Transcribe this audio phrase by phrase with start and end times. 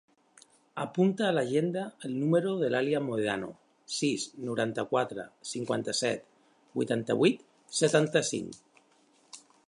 [0.83, 3.49] Apunta a l'agenda el número de l'Alia Mohedano:
[3.97, 6.25] sis, noranta-quatre, cinquanta-set,
[6.79, 7.45] vuitanta-vuit,
[7.81, 8.81] setanta-cinc.